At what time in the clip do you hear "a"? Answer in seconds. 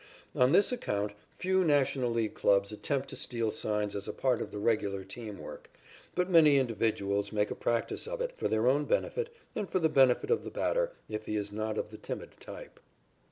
4.07-4.13, 7.51-7.55